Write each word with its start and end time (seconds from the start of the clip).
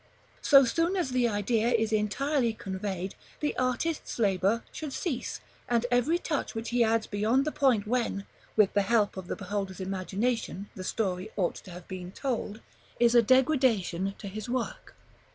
So 0.41 0.65
soon 0.65 0.95
as 0.95 1.11
the 1.11 1.27
idea 1.27 1.67
is 1.69 1.93
entirely 1.93 2.53
conveyed, 2.53 3.13
the 3.39 3.55
artist's 3.55 4.17
labor 4.17 4.63
should 4.71 4.93
cease; 4.93 5.41
and 5.69 5.85
every 5.91 6.17
touch 6.17 6.55
which 6.55 6.69
he 6.69 6.83
adds 6.83 7.05
beyond 7.05 7.45
the 7.45 7.51
point 7.51 7.85
when, 7.85 8.25
with 8.55 8.73
the 8.73 8.81
help 8.81 9.15
of 9.15 9.27
the 9.27 9.35
beholder's 9.35 9.79
imagination, 9.79 10.69
the 10.73 10.83
story 10.83 11.29
ought 11.37 11.53
to 11.57 11.69
have 11.69 11.87
been 11.87 12.11
told, 12.11 12.61
is 12.99 13.13
a 13.13 13.21
degradation 13.21 14.15
to 14.17 14.27
his 14.27 14.49
work. 14.49 14.95